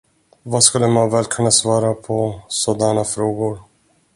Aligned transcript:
Vad 0.43 0.63
skulle 0.63 0.87
man 0.87 1.09
väl 1.09 1.25
kunna 1.25 1.51
svara 1.51 1.93
på 1.93 2.41
sådana 2.47 3.03
frågor? 3.03 3.59